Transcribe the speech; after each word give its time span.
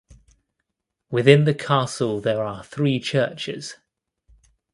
Within 1.11 1.43
the 1.43 1.53
castle 1.53 2.19
there 2.19 2.41
are 2.43 2.63
three 2.63 2.99
churches. 2.99 3.75